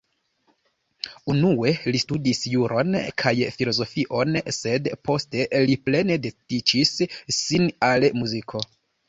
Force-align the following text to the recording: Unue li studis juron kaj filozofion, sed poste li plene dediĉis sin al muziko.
Unue 1.33 1.73
li 1.95 1.99
studis 2.03 2.41
juron 2.53 2.97
kaj 3.23 3.33
filozofion, 3.59 4.39
sed 4.61 4.89
poste 5.11 5.45
li 5.69 5.77
plene 5.91 6.19
dediĉis 6.25 6.97
sin 7.43 7.71
al 7.91 8.11
muziko. 8.25 8.65